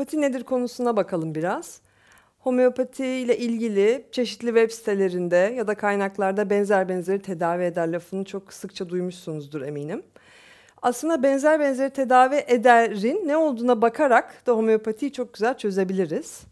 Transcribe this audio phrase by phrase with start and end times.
[0.00, 1.80] homeopati nedir konusuna bakalım biraz.
[2.38, 8.52] Homeopati ile ilgili çeşitli web sitelerinde ya da kaynaklarda benzer benzeri tedavi eder lafını çok
[8.52, 10.02] sıkça duymuşsunuzdur eminim.
[10.82, 16.42] Aslında benzer benzeri tedavi ederin ne olduğuna bakarak da homeopatiyi çok güzel çözebiliriz.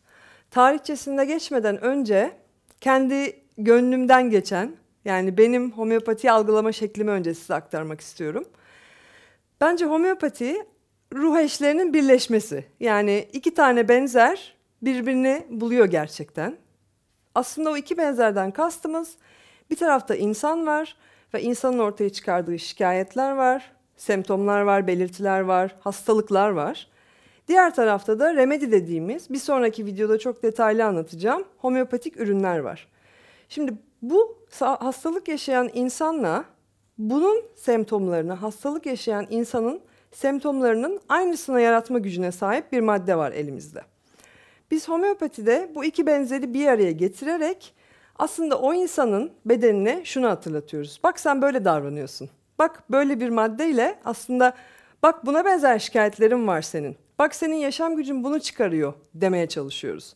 [0.50, 2.32] Tarihçesinde geçmeden önce
[2.80, 8.44] kendi gönlümden geçen yani benim homeopati algılama şeklimi önce size aktarmak istiyorum.
[9.60, 10.56] Bence homeopati
[11.14, 12.64] ruh eşlerinin birleşmesi.
[12.80, 16.56] Yani iki tane benzer birbirini buluyor gerçekten.
[17.34, 19.16] Aslında o iki benzerden kastımız
[19.70, 20.96] bir tarafta insan var
[21.34, 26.88] ve insanın ortaya çıkardığı şikayetler var, semptomlar var, belirtiler var, hastalıklar var.
[27.48, 32.88] Diğer tarafta da remedi dediğimiz bir sonraki videoda çok detaylı anlatacağım homeopatik ürünler var.
[33.48, 36.44] Şimdi bu hastalık yaşayan insanla
[36.98, 39.80] bunun semptomlarını, hastalık yaşayan insanın
[40.12, 43.82] semptomlarının aynısına yaratma gücüne sahip bir madde var elimizde.
[44.70, 47.74] Biz homeopatide bu iki benzeri bir araya getirerek
[48.18, 51.00] aslında o insanın bedenine şunu hatırlatıyoruz.
[51.04, 52.30] Bak sen böyle davranıyorsun.
[52.58, 54.54] Bak böyle bir maddeyle aslında
[55.02, 56.96] bak buna benzer şikayetlerin var senin.
[57.18, 60.14] Bak senin yaşam gücün bunu çıkarıyor demeye çalışıyoruz.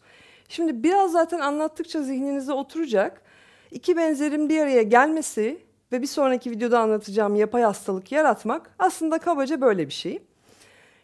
[0.48, 3.22] Şimdi biraz zaten anlattıkça zihninize oturacak.
[3.70, 5.58] İki benzerin bir araya gelmesi
[5.92, 10.22] ve bir sonraki videoda anlatacağım yapay hastalık yaratmak aslında kabaca böyle bir şey.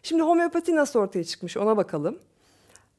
[0.03, 2.19] Şimdi homeopati nasıl ortaya çıkmış ona bakalım.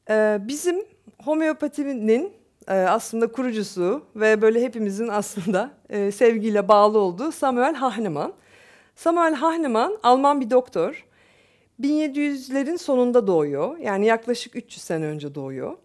[0.09, 0.85] Ee, bizim
[1.23, 2.33] homeopatinin
[2.67, 8.33] e, aslında kurucusu ve böyle hepimizin aslında e, sevgiyle bağlı olduğu Samuel Hahnemann.
[8.95, 11.05] Samuel Hahnemann Alman bir doktor.
[11.81, 13.77] 1700'lerin sonunda doğuyor.
[13.77, 15.77] Yani yaklaşık 300 sene önce doğuyor.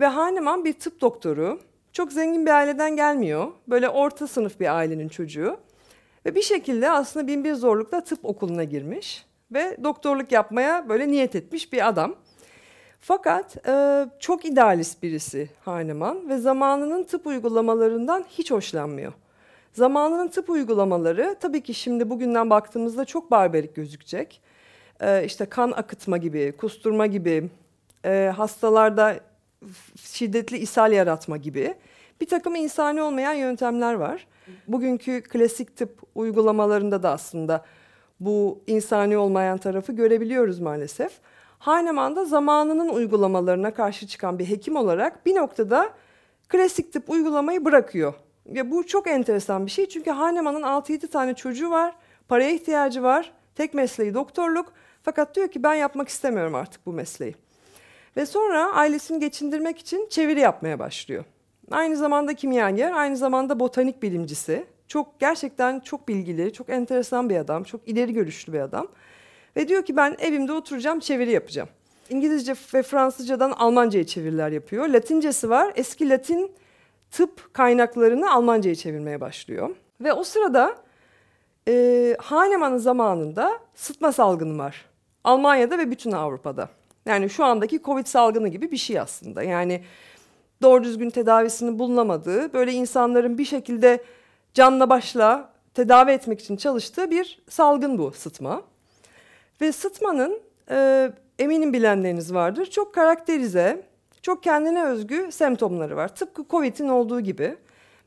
[0.00, 1.60] Ve Hahnemann bir tıp doktoru.
[1.92, 3.48] Çok zengin bir aileden gelmiyor.
[3.68, 5.56] Böyle orta sınıf bir ailenin çocuğu.
[6.26, 9.26] Ve bir şekilde aslında bin bir zorlukla tıp okuluna girmiş.
[9.52, 12.14] Ve doktorluk yapmaya böyle niyet etmiş bir adam.
[13.00, 19.12] Fakat e, çok idealist birisi Hahnemann ve zamanının tıp uygulamalarından hiç hoşlanmıyor.
[19.72, 24.40] Zamanının tıp uygulamaları tabii ki şimdi bugünden baktığımızda çok barbarik gözükecek.
[25.00, 27.50] E, işte kan akıtma gibi, kusturma gibi,
[28.04, 29.20] e, hastalarda
[29.96, 31.74] şiddetli ishal yaratma gibi
[32.20, 34.26] bir takım insani olmayan yöntemler var.
[34.68, 37.64] Bugünkü klasik tıp uygulamalarında da aslında
[38.20, 41.12] bu insani olmayan tarafı görebiliyoruz maalesef.
[41.58, 45.90] Hahnemann da zamanının uygulamalarına karşı çıkan bir hekim olarak bir noktada
[46.48, 48.14] klasik tıp uygulamayı bırakıyor.
[48.52, 51.94] Ya bu çok enteresan bir şey çünkü Hahnemann'ın 6-7 tane çocuğu var,
[52.28, 54.72] paraya ihtiyacı var, tek mesleği doktorluk.
[55.02, 57.34] Fakat diyor ki ben yapmak istemiyorum artık bu mesleği.
[58.16, 61.24] Ve sonra ailesini geçindirmek için çeviri yapmaya başlıyor.
[61.70, 64.66] Aynı zamanda kimyager, aynı zamanda botanik bilimcisi.
[64.88, 68.88] Çok gerçekten çok bilgili, çok enteresan bir adam, çok ileri görüşlü bir adam.
[69.56, 71.68] Ve diyor ki ben evimde oturacağım, çeviri yapacağım.
[72.10, 74.88] İngilizce ve Fransızcadan Almanca'ya çeviriler yapıyor.
[74.88, 75.72] Latincesi var.
[75.76, 76.52] Eski Latin
[77.10, 79.70] tıp kaynaklarını Almanca'ya çevirmeye başlıyor.
[80.00, 80.76] Ve o sırada
[81.68, 84.86] e, Hahnemann'ın zamanında sıtma salgını var.
[85.24, 86.68] Almanya'da ve bütün Avrupa'da.
[87.10, 89.42] Yani şu andaki Covid salgını gibi bir şey aslında.
[89.42, 89.82] Yani
[90.62, 94.04] doğru düzgün tedavisini bulunamadığı, böyle insanların bir şekilde
[94.54, 98.62] canla başla tedavi etmek için çalıştığı bir salgın bu sıtma.
[99.60, 102.66] Ve sıtmanın e, eminim bilenleriniz vardır.
[102.66, 103.82] Çok karakterize,
[104.22, 106.14] çok kendine özgü semptomları var.
[106.14, 107.56] Tıpkı Covid'in olduğu gibi.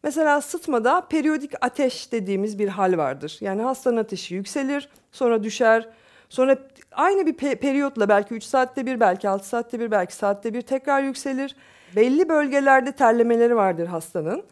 [0.04, 3.38] Mesela sıtmada periyodik ateş dediğimiz bir hal vardır.
[3.42, 5.90] Yani hastanın ateşi yükselir, sonra düşer.
[6.30, 6.58] Sonra
[6.96, 10.62] aynı bir pe- periyotla belki 3 saatte bir, belki 6 saatte bir, belki saatte bir
[10.62, 11.56] tekrar yükselir.
[11.96, 14.44] Belli bölgelerde terlemeleri vardır hastanın.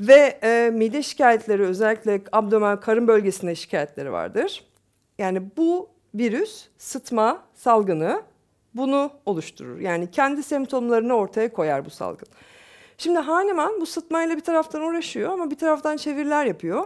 [0.00, 4.64] Ve e, mide şikayetleri özellikle abdomen karın bölgesinde şikayetleri vardır.
[5.18, 8.22] Yani bu virüs sıtma salgını
[8.74, 9.80] bunu oluşturur.
[9.80, 12.28] Yani kendi semptomlarını ortaya koyar bu salgın.
[12.98, 16.84] Şimdi Hahnemann bu sıtmayla bir taraftan uğraşıyor ama bir taraftan çeviriler yapıyor.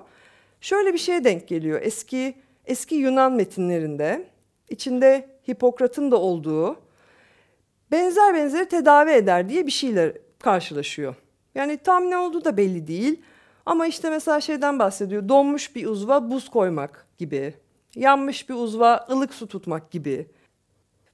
[0.61, 1.81] Şöyle bir şeye denk geliyor.
[1.83, 2.35] Eski
[2.65, 4.32] eski Yunan metinlerinde
[4.73, 6.77] içinde Hipokrat'ın da olduğu
[7.91, 11.15] benzer benzeri tedavi eder diye bir şeyler karşılaşıyor.
[11.55, 13.23] Yani tam ne olduğu da belli değil.
[13.67, 15.29] Ama işte mesela şeyden bahsediyor.
[15.29, 17.55] Donmuş bir uzva buz koymak gibi
[17.97, 20.27] yanmış bir uzva ılık su tutmak gibi.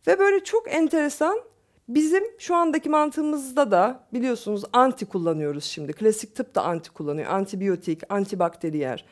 [0.07, 1.41] Ve böyle çok enteresan
[1.89, 5.93] bizim şu andaki mantığımızda da biliyorsunuz anti kullanıyoruz şimdi.
[5.93, 7.31] Klasik tıp da anti kullanıyor.
[7.31, 9.05] Antibiyotik, antibakteriyer.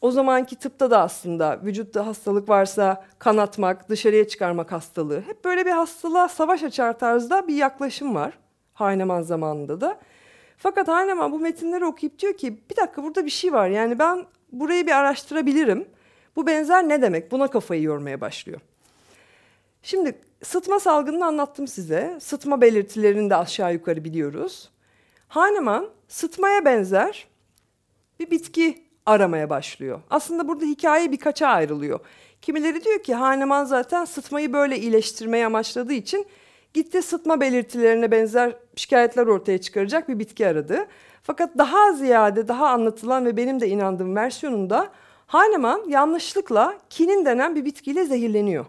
[0.00, 5.20] O zamanki tıpta da aslında vücutta hastalık varsa kanatmak, dışarıya çıkarmak hastalığı.
[5.20, 8.38] Hep böyle bir hastalığa savaş açar tarzda bir yaklaşım var
[8.74, 9.98] Hahnemann zamanında da.
[10.56, 13.68] Fakat Hahnemann bu metinleri okuyup diyor ki bir dakika burada bir şey var.
[13.68, 15.88] Yani ben burayı bir araştırabilirim.
[16.36, 17.32] Bu benzer ne demek?
[17.32, 18.60] Buna kafayı yormaya başlıyor.
[19.82, 22.18] Şimdi sıtma salgınını anlattım size.
[22.20, 24.70] Sıtma belirtilerini de aşağı yukarı biliyoruz.
[25.28, 27.28] Hahnemann sıtmaya benzer
[28.20, 30.00] bir bitki aramaya başlıyor.
[30.10, 32.00] Aslında burada hikaye birkaça ayrılıyor.
[32.42, 36.26] Kimileri diyor ki Hahnemann zaten sıtmayı böyle iyileştirmeye amaçladığı için
[36.74, 40.86] gitti sıtma belirtilerine benzer şikayetler ortaya çıkaracak bir bitki aradı.
[41.22, 44.88] Fakat daha ziyade daha anlatılan ve benim de inandığım versiyonunda
[45.26, 48.66] Hahnemann yanlışlıkla kinin denen bir bitkiyle zehirleniyor.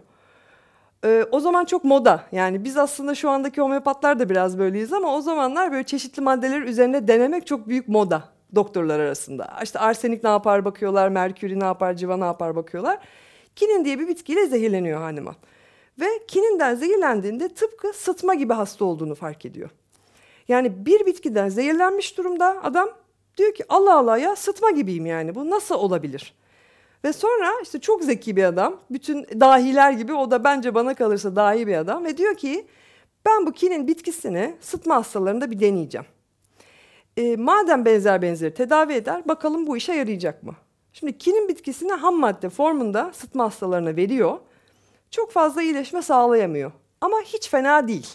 [1.04, 2.24] Ee, o zaman çok moda.
[2.32, 6.62] Yani biz aslında şu andaki homeopatlar da biraz böyleyiz ama o zamanlar böyle çeşitli maddeler
[6.62, 9.58] üzerine denemek çok büyük moda doktorlar arasında.
[9.62, 12.98] İşte arsenik ne yapar bakıyorlar, merkürü ne yapar, civa ne yapar bakıyorlar.
[13.56, 15.36] Kinin diye bir bitkiyle zehirleniyor Hahnemann.
[16.00, 19.70] Ve kininden zehirlendiğinde tıpkı sıtma gibi hasta olduğunu fark ediyor.
[20.48, 22.88] Yani bir bitkiden zehirlenmiş durumda adam
[23.36, 26.34] diyor ki Allah Allah ya sıtma gibiyim yani bu nasıl olabilir?
[27.04, 31.36] Ve sonra işte çok zeki bir adam, bütün dahiler gibi o da bence bana kalırsa
[31.36, 32.66] dahi bir adam ve diyor ki
[33.26, 36.06] ben bu kinin bitkisini sıtma hastalarında bir deneyeceğim.
[37.16, 40.56] E, madem benzer benzeri tedavi eder bakalım bu işe yarayacak mı?
[40.92, 44.38] Şimdi kinin bitkisini ham madde formunda sıtma hastalarına veriyor.
[45.10, 48.06] Çok fazla iyileşme sağlayamıyor ama hiç fena değil.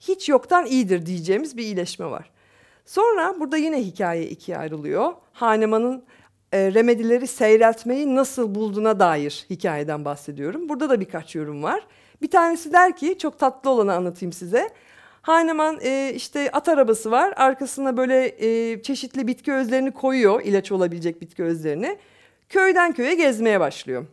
[0.00, 2.30] Hiç yoktan iyidir diyeceğimiz bir iyileşme var.
[2.86, 5.12] Sonra burada yine hikaye ikiye ayrılıyor.
[5.32, 6.04] Hahnemann'ın
[6.52, 10.68] e, remedileri seyreltmeyi nasıl bulduğuna dair hikayeden bahsediyorum.
[10.68, 11.86] Burada da birkaç yorum var.
[12.22, 14.70] Bir tanesi der ki çok tatlı olanı anlatayım size.
[15.22, 17.34] Hahnemann e, işte at arabası var.
[17.36, 20.42] Arkasına böyle e, çeşitli bitki özlerini koyuyor.
[20.44, 21.98] ilaç olabilecek bitki özlerini.
[22.48, 24.06] Köyden köye gezmeye başlıyor.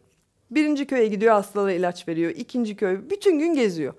[0.52, 2.32] Birinci köye gidiyor hastalara ilaç veriyor.
[2.36, 3.94] İkinci köy bütün gün geziyor.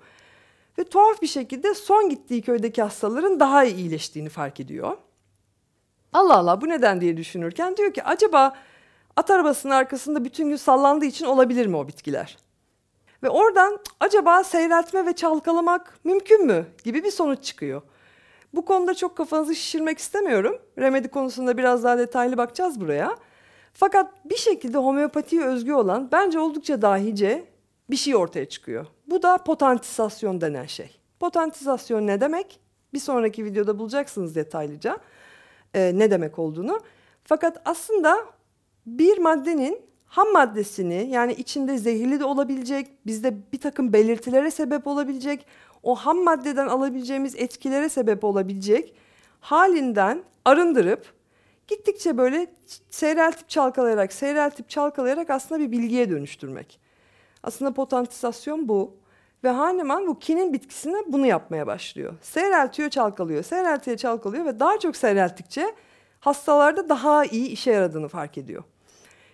[0.79, 4.97] Ve tuhaf bir şekilde son gittiği köydeki hastaların daha iyi iyileştiğini fark ediyor.
[6.13, 8.55] Allah Allah bu neden diye düşünürken diyor ki acaba
[9.15, 12.37] at arabasının arkasında bütün gün sallandığı için olabilir mi o bitkiler?
[13.23, 17.81] Ve oradan acaba seyreltme ve çalkalamak mümkün mü gibi bir sonuç çıkıyor.
[18.53, 20.61] Bu konuda çok kafanızı şişirmek istemiyorum.
[20.77, 23.15] Remedi konusunda biraz daha detaylı bakacağız buraya.
[23.73, 27.45] Fakat bir şekilde homeopatiye özgü olan bence oldukça dahice
[27.89, 28.85] bir şey ortaya çıkıyor.
[29.07, 30.99] Bu da potentisasyon denen şey.
[31.19, 32.59] Potentisasyon ne demek?
[32.93, 34.97] Bir sonraki videoda bulacaksınız detaylıca
[35.73, 36.79] e, ne demek olduğunu.
[37.23, 38.17] Fakat aslında
[38.85, 45.45] bir maddenin ham maddesini yani içinde zehirli de olabilecek, bizde bir takım belirtilere sebep olabilecek,
[45.83, 48.93] o ham maddeden alabileceğimiz etkilere sebep olabilecek
[49.39, 51.13] halinden arındırıp
[51.67, 52.47] gittikçe böyle
[52.89, 56.79] seyreltip çalkalayarak, seyreltip çalkalayarak aslında bir bilgiye dönüştürmek.
[57.43, 58.99] Aslında potentisasyon bu.
[59.43, 62.13] Ve Hahnemann bu kinin bitkisine bunu yapmaya başlıyor.
[62.21, 65.75] Seyreltiyor, çalkalıyor, seyreltiyor, çalkalıyor ve daha çok seyrelttikçe
[66.19, 68.63] hastalarda daha iyi işe yaradığını fark ediyor.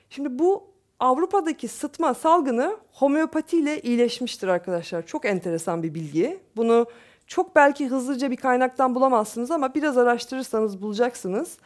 [0.09, 0.63] Şimdi bu
[0.99, 5.05] Avrupa'daki sıtma salgını homeopatiyle iyileşmiştir arkadaşlar.
[5.05, 6.39] Çok enteresan bir bilgi.
[6.55, 6.85] Bunu
[7.27, 11.57] çok belki hızlıca bir kaynaktan bulamazsınız ama biraz araştırırsanız bulacaksınız.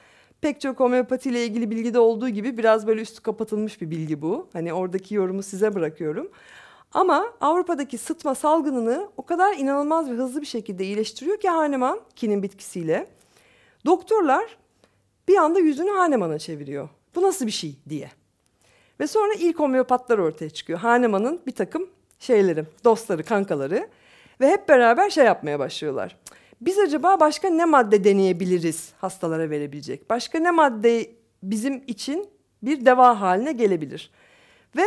[0.41, 4.47] Pek çok homeopatiyle ilgili bilgide olduğu gibi biraz böyle üstü kapatılmış bir bilgi bu.
[4.53, 6.31] Hani oradaki yorumu size bırakıyorum.
[6.93, 12.43] Ama Avrupa'daki sıtma salgınını o kadar inanılmaz ve hızlı bir şekilde iyileştiriyor ki Hahnemann kinin
[12.43, 13.07] bitkisiyle.
[13.85, 14.57] Doktorlar
[15.27, 16.89] bir anda yüzünü Hahnemann'a çeviriyor.
[17.15, 18.11] Bu nasıl bir şey diye.
[18.99, 20.79] Ve sonra ilk homeopatlar ortaya çıkıyor.
[20.79, 21.89] Hahnemann'ın bir takım
[22.19, 23.87] şeyleri, dostları, kankaları
[24.41, 26.17] ve hep beraber şey yapmaya başlıyorlar.
[26.61, 30.09] Biz acaba başka ne madde deneyebiliriz hastalara verebilecek?
[30.09, 31.11] Başka ne madde
[31.43, 32.29] bizim için
[32.63, 34.11] bir deva haline gelebilir?
[34.75, 34.83] Ve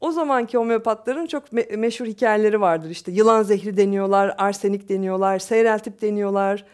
[0.00, 2.90] o zamanki homeopatların çok me- meşhur hikayeleri vardır.
[2.90, 6.64] İşte yılan zehri deniyorlar, arsenik deniyorlar, seyreltip deniyorlar,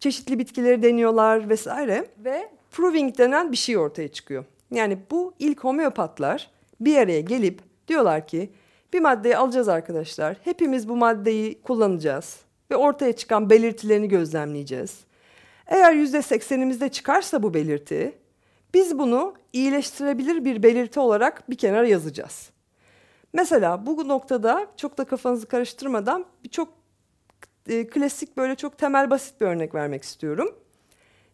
[0.00, 2.06] çeşitli bitkileri deniyorlar vesaire.
[2.18, 4.44] Ve proving denen bir şey ortaya çıkıyor.
[4.70, 8.50] Yani bu ilk homeopatlar bir araya gelip diyorlar ki
[8.92, 10.36] bir maddeyi alacağız arkadaşlar.
[10.44, 15.00] Hepimiz bu maddeyi kullanacağız ve ortaya çıkan belirtilerini gözlemleyeceğiz.
[15.66, 18.18] Eğer yüzde seksenimizde çıkarsa bu belirti,
[18.74, 22.50] biz bunu iyileştirebilir bir belirti olarak bir kenara yazacağız.
[23.32, 26.68] Mesela bu noktada çok da kafanızı karıştırmadan bir çok
[27.68, 30.54] e, klasik böyle çok temel basit bir örnek vermek istiyorum.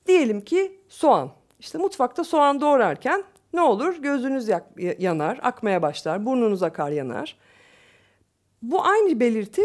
[0.07, 1.31] Diyelim ki soğan.
[1.65, 3.97] İşte mutfakta soğan doğrarken ne olur?
[3.97, 4.49] Gözünüz
[4.99, 7.37] yanar, akmaya başlar, burnunuz akar yanar.
[8.63, 9.63] Bu aynı belirti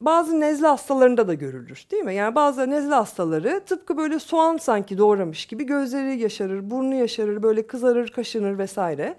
[0.00, 2.14] bazı nezle hastalarında da görülür değil mi?
[2.14, 7.66] Yani bazı nezle hastaları tıpkı böyle soğan sanki doğramış gibi gözleri yaşarır, burnu yaşarır, böyle
[7.66, 9.16] kızarır, kaşınır vesaire.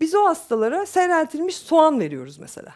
[0.00, 2.74] Biz o hastalara seyreltilmiş soğan veriyoruz mesela.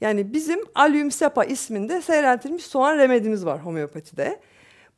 [0.00, 4.40] Yani bizim Allium cepa isminde seyreltilmiş soğan remedimiz var homeopatide.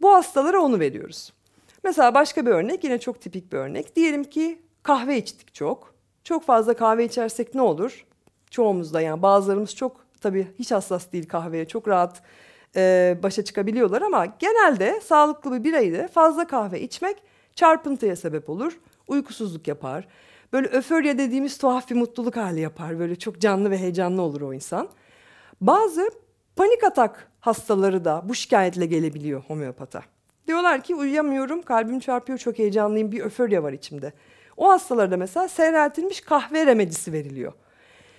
[0.00, 1.37] Bu hastalara onu veriyoruz.
[1.84, 3.96] Mesela başka bir örnek yine çok tipik bir örnek.
[3.96, 5.94] Diyelim ki kahve içtik çok.
[6.24, 8.06] Çok fazla kahve içersek ne olur?
[8.50, 12.22] Çoğumuzda yani bazılarımız çok tabii hiç hassas değil kahveye çok rahat
[12.76, 17.16] e, başa çıkabiliyorlar ama genelde sağlıklı bir bireyde fazla kahve içmek
[17.54, 18.78] çarpıntıya sebep olur.
[19.08, 20.08] Uykusuzluk yapar.
[20.52, 22.98] Böyle öförya dediğimiz tuhaf bir mutluluk hali yapar.
[22.98, 24.88] Böyle çok canlı ve heyecanlı olur o insan.
[25.60, 26.10] Bazı
[26.56, 30.02] panik atak hastaları da bu şikayetle gelebiliyor homeopata.
[30.48, 34.12] Diyorlar ki uyuyamıyorum, kalbim çarpıyor, çok heyecanlıyım, bir öförya var içimde.
[34.56, 37.52] O hastalarda mesela seyreltilmiş kahve remedisi veriliyor.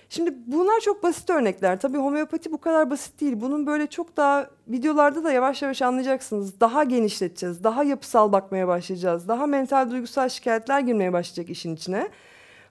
[0.08, 1.80] Şimdi bunlar çok basit örnekler.
[1.80, 3.40] Tabii homeopati bu kadar basit değil.
[3.40, 6.60] Bunun böyle çok daha videolarda da yavaş yavaş anlayacaksınız.
[6.60, 9.28] Daha genişleteceğiz, daha yapısal bakmaya başlayacağız.
[9.28, 12.08] Daha mental duygusal şikayetler girmeye başlayacak işin içine.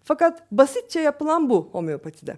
[0.03, 2.37] Fakat basitçe yapılan bu homeopatide.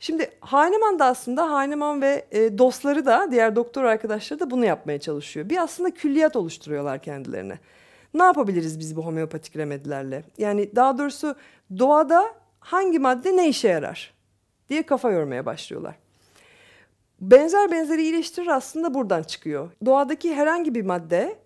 [0.00, 5.00] Şimdi Hahnemann da aslında Hahnemann ve e, dostları da diğer doktor arkadaşları da bunu yapmaya
[5.00, 5.50] çalışıyor.
[5.50, 7.58] Bir aslında külliyat oluşturuyorlar kendilerine.
[8.14, 10.24] Ne yapabiliriz biz bu homeopatik remedilerle?
[10.38, 11.34] Yani daha doğrusu
[11.78, 12.26] doğada
[12.60, 14.14] hangi madde ne işe yarar
[14.68, 15.94] diye kafa yormaya başlıyorlar.
[17.20, 19.70] Benzer benzeri iyileştirir aslında buradan çıkıyor.
[19.84, 21.38] Doğadaki herhangi bir madde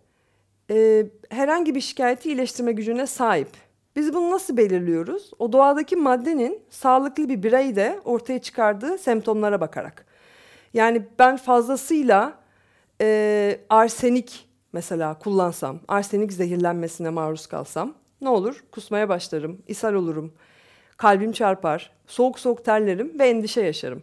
[0.70, 3.48] e, herhangi bir şikayeti iyileştirme gücüne sahip.
[3.96, 5.30] Biz bunu nasıl belirliyoruz?
[5.38, 10.06] O doğadaki maddenin sağlıklı bir bireyde ortaya çıkardığı semptomlara bakarak.
[10.74, 12.38] Yani ben fazlasıyla
[13.00, 18.64] e, arsenik mesela kullansam, arsenik zehirlenmesine maruz kalsam ne olur?
[18.72, 20.32] Kusmaya başlarım, ishal olurum,
[20.96, 24.02] kalbim çarpar, soğuk soğuk terlerim ve endişe yaşarım.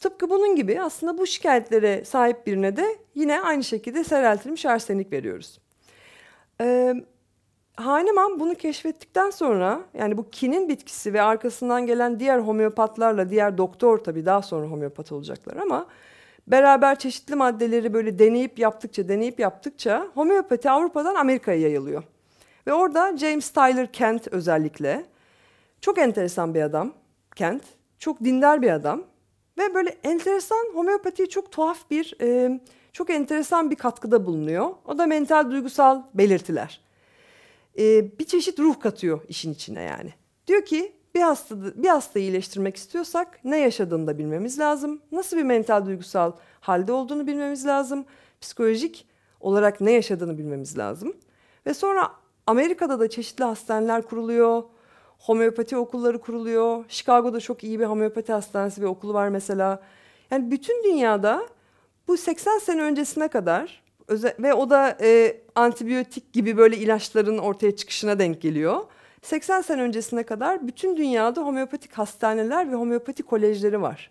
[0.00, 5.58] Tıpkı bunun gibi aslında bu şikayetlere sahip birine de yine aynı şekilde seyreltilmiş arsenik veriyoruz.
[6.60, 6.94] Ee,
[7.76, 13.98] Hahnemann bunu keşfettikten sonra yani bu kinin bitkisi ve arkasından gelen diğer homeopatlarla diğer doktor
[13.98, 15.86] tabii daha sonra homeopat olacaklar ama
[16.46, 22.02] beraber çeşitli maddeleri böyle deneyip yaptıkça deneyip yaptıkça homeopati Avrupa'dan Amerika'ya yayılıyor.
[22.66, 25.04] Ve orada James Tyler Kent özellikle
[25.80, 26.92] çok enteresan bir adam
[27.36, 27.62] Kent.
[27.98, 29.02] Çok dindar bir adam.
[29.58, 32.60] Ve böyle enteresan homeopatiye çok tuhaf bir, e,
[32.92, 34.70] çok enteresan bir katkıda bulunuyor.
[34.84, 36.80] O da mental duygusal belirtiler.
[37.78, 40.14] E, bir çeşit ruh katıyor işin içine yani.
[40.46, 45.02] Diyor ki bir hasta bir hastayı iyileştirmek istiyorsak ne yaşadığını da bilmemiz lazım.
[45.12, 48.04] Nasıl bir mental duygusal halde olduğunu bilmemiz lazım.
[48.40, 49.08] Psikolojik
[49.40, 51.16] olarak ne yaşadığını bilmemiz lazım.
[51.66, 52.10] Ve sonra
[52.46, 54.62] Amerika'da da çeşitli hastaneler kuruluyor
[55.22, 56.84] homeopati okulları kuruluyor.
[56.88, 59.82] Chicago'da çok iyi bir homeopati hastanesi ve okulu var mesela.
[60.30, 61.48] Yani bütün dünyada
[62.08, 63.81] bu 80 sene öncesine kadar
[64.38, 68.80] ve o da e, antibiyotik gibi böyle ilaçların ortaya çıkışına denk geliyor.
[69.22, 74.10] 80 sene öncesine kadar bütün dünyada homeopatik hastaneler ve homeopati kolejleri var.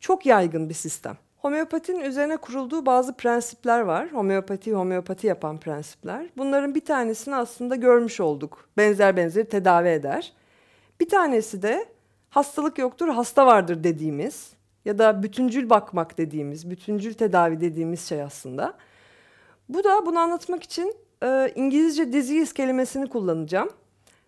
[0.00, 1.16] Çok yaygın bir sistem.
[1.38, 4.12] Homeopatinin üzerine kurulduğu bazı prensipler var.
[4.12, 6.26] Homeopati, homeopati yapan prensipler.
[6.36, 8.68] Bunların bir tanesini aslında görmüş olduk.
[8.76, 10.32] Benzer benzeri tedavi eder.
[11.00, 11.86] Bir tanesi de
[12.30, 14.52] hastalık yoktur, hasta vardır dediğimiz
[14.84, 18.74] ya da bütüncül bakmak dediğimiz, bütüncül tedavi dediğimiz şey aslında.
[19.68, 23.70] Bu da bunu anlatmak için e, İngilizce disease kelimesini kullanacağım.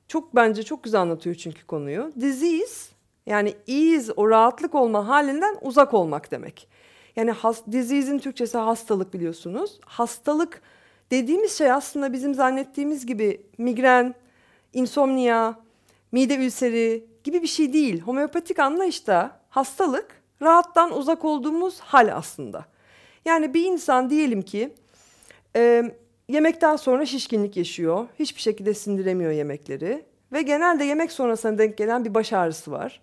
[0.08, 2.12] Çok bence çok güzel anlatıyor çünkü konuyu.
[2.20, 2.90] Disease
[3.26, 6.68] yani ease o rahatlık olma halinden uzak olmak demek.
[7.16, 9.80] Yani has, disease'in Türkçesi hastalık biliyorsunuz.
[9.86, 10.62] Hastalık
[11.10, 14.14] dediğimiz şey aslında bizim zannettiğimiz gibi migren,
[14.72, 15.54] insomnia,
[16.12, 18.00] mide ülseri gibi bir şey değil.
[18.00, 22.64] Homeopatik anlayışta hastalık rahattan uzak olduğumuz hal aslında.
[23.24, 24.74] Yani bir insan diyelim ki
[25.56, 25.82] e,
[26.28, 28.06] yemekten sonra şişkinlik yaşıyor.
[28.18, 30.04] Hiçbir şekilde sindiremiyor yemekleri.
[30.32, 33.00] Ve genelde yemek sonrasına denk gelen bir baş ağrısı var.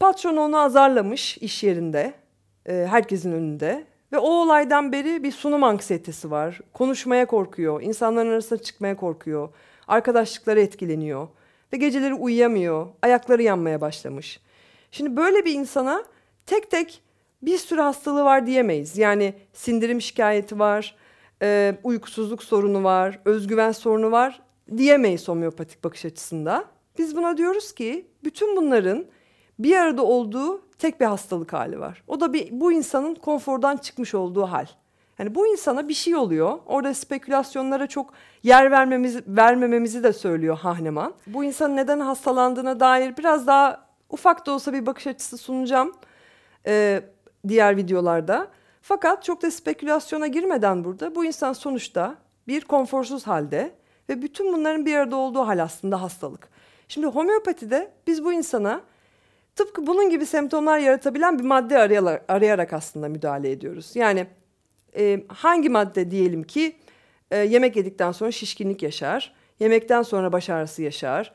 [0.00, 2.14] Patron onu azarlamış iş yerinde,
[2.66, 3.84] e, herkesin önünde.
[4.12, 6.60] Ve o olaydan beri bir sunum anksiyetesi var.
[6.72, 9.48] Konuşmaya korkuyor, insanların arasına çıkmaya korkuyor.
[9.88, 11.28] Arkadaşlıkları etkileniyor
[11.72, 14.40] ve geceleri uyuyamıyor, ayakları yanmaya başlamış.
[14.90, 16.04] Şimdi böyle bir insana
[16.46, 17.02] tek tek
[17.42, 18.98] bir sürü hastalığı var diyemeyiz.
[18.98, 20.96] Yani sindirim şikayeti var,
[21.42, 24.42] e, uykusuzluk sorunu var, özgüven sorunu var
[24.76, 26.64] diyemeyiz homeopatik bakış açısında.
[26.98, 29.06] Biz buna diyoruz ki bütün bunların
[29.58, 32.02] bir arada olduğu tek bir hastalık hali var.
[32.06, 34.66] O da bir, bu insanın konfordan çıkmış olduğu hal.
[35.18, 36.58] Yani bu insana bir şey oluyor.
[36.66, 38.12] Orada spekülasyonlara çok
[38.42, 41.14] yer vermemiz, vermememizi de söylüyor Hahnemann.
[41.26, 45.92] Bu insanın neden hastalandığına dair biraz daha ufak da olsa bir bakış açısı sunacağım
[46.66, 47.02] e,
[47.48, 48.48] diğer videolarda.
[48.86, 52.16] Fakat çok da spekülasyona girmeden burada bu insan sonuçta
[52.48, 53.74] bir konforsuz halde
[54.08, 56.48] ve bütün bunların bir arada olduğu hal aslında hastalık.
[56.88, 58.80] Şimdi homeopatide biz bu insana
[59.56, 61.78] tıpkı bunun gibi semptomlar yaratabilen bir madde
[62.28, 63.96] arayarak, aslında müdahale ediyoruz.
[63.96, 64.26] Yani
[64.96, 66.76] e, hangi madde diyelim ki
[67.30, 71.32] e, yemek yedikten sonra şişkinlik yaşar, yemekten sonra baş ağrısı yaşar,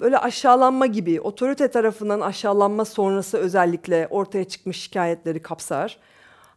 [0.00, 5.98] böyle aşağılanma gibi, otorite tarafından aşağılanma sonrası özellikle ortaya çıkmış şikayetleri kapsar.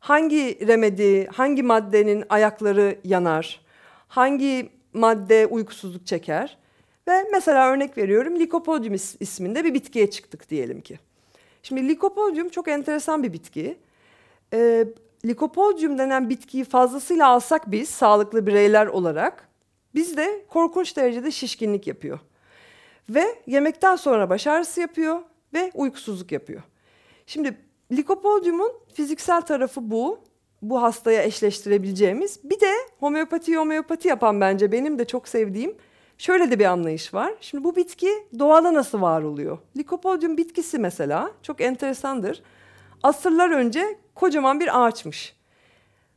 [0.06, 3.62] Hangi remedi, hangi maddenin ayakları yanar,
[4.08, 6.58] hangi madde uykusuzluk çeker
[7.08, 11.00] ve mesela örnek veriyorum Lycopodium is- isminde bir bitkiye çıktık diyelim ki.
[11.64, 13.78] Şimdi Lycopodium çok enteresan bir bitki.
[14.54, 14.86] Ee,
[15.26, 19.48] Lycopodium denen bitkiyi fazlasıyla alsak biz sağlıklı bireyler olarak
[19.96, 22.20] bizde korkunç derecede şişkinlik yapıyor.
[23.10, 25.20] Ve yemekten sonra baş ağrısı yapıyor
[25.54, 26.62] ve uykusuzluk yapıyor.
[27.28, 30.20] Şimdi Lycopodium'un fiziksel tarafı bu.
[30.62, 32.40] Bu hastaya eşleştirebileceğimiz.
[32.44, 35.76] Bir de homeopati homeopati yapan bence benim de çok sevdiğim
[36.18, 37.34] şöyle de bir anlayış var.
[37.42, 39.58] Şimdi bu bitki doğada nasıl var oluyor?
[39.78, 42.44] Lycopodium bitkisi mesela çok enteresandır.
[43.04, 45.36] Asırlar önce kocaman bir ağaçmış.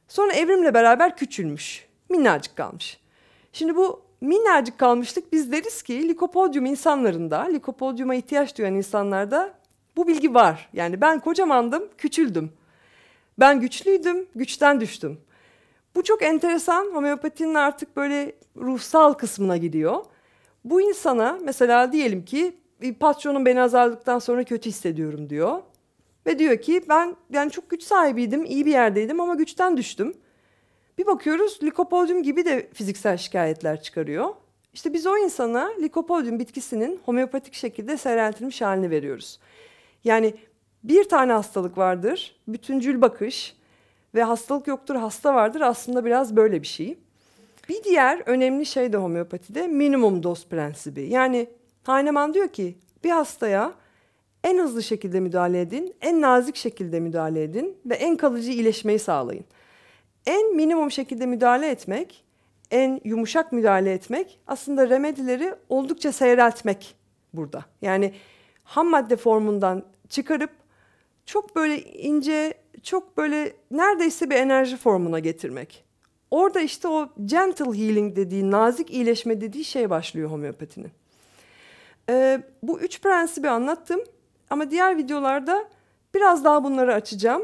[0.09, 1.89] Sonra evrimle beraber küçülmüş.
[2.09, 3.01] Minnacık kalmış.
[3.53, 9.58] Şimdi bu minnacık kalmışlık biz deriz ki Lycopodium insanlarında, Lycopodium'a ihtiyaç duyan insanlarda
[9.99, 10.69] bu bilgi var.
[10.73, 12.53] Yani ben kocamandım, küçüldüm.
[13.39, 15.21] Ben güçlüydüm, güçten düştüm.
[15.95, 16.87] Bu çok enteresan.
[16.95, 20.05] Homeopatinin artık böyle ruhsal kısmına gidiyor.
[20.65, 25.63] Bu insana mesela diyelim ki bir patronum beni azarladıktan sonra kötü hissediyorum diyor.
[26.27, 30.15] Ve diyor ki ben yani çok güç sahibiydim, iyi bir yerdeydim ama güçten düştüm.
[30.99, 34.29] Bir bakıyoruz likopodium gibi de fiziksel şikayetler çıkarıyor.
[34.73, 39.39] İşte biz o insana likopodium bitkisinin homeopatik şekilde seyreltilmiş halini veriyoruz.
[40.05, 40.35] Yani
[40.85, 43.57] bir tane hastalık vardır, bütüncül bakış
[44.15, 46.99] ve hastalık yoktur, hasta vardır aslında biraz böyle bir şey.
[47.69, 51.03] Bir diğer önemli şey de homeopatide minimum doz prensibi.
[51.03, 51.49] Yani
[51.83, 53.75] Hahnemann diyor ki bir hastaya
[54.45, 59.45] en hızlı şekilde müdahale edin, en nazik şekilde müdahale edin ve en kalıcı iyileşmeyi sağlayın.
[60.27, 62.25] En minimum şekilde müdahale etmek,
[62.71, 66.97] en yumuşak müdahale etmek aslında remedileri oldukça seyreltmek
[67.35, 67.65] burada.
[67.83, 68.15] Yani
[68.65, 70.51] ham madde formundan çıkarıp
[71.27, 75.85] çok böyle ince, çok böyle neredeyse bir enerji formuna getirmek.
[76.31, 80.91] Orada işte o gentle healing dediği, nazik iyileşme dediği şey başlıyor homeopatinin.
[82.11, 84.01] Ee, bu üç prensibi anlattım
[84.51, 85.69] ama diğer videolarda
[86.15, 87.43] biraz daha bunları açacağım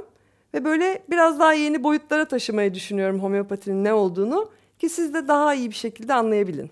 [0.54, 5.54] ve böyle biraz daha yeni boyutlara taşımayı düşünüyorum homeopatinin ne olduğunu ki siz de daha
[5.54, 6.70] iyi bir şekilde anlayabilin.